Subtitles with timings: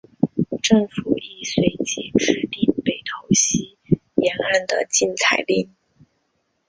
[0.63, 3.77] 政府亦随即制定北投溪
[4.15, 5.69] 沿岸的禁采令。